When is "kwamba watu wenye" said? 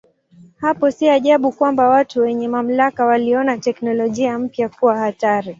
1.51-2.47